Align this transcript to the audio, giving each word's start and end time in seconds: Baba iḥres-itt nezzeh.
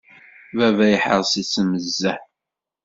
Baba 0.57 0.85
iḥres-itt 0.89 1.55
nezzeh. 1.71 2.21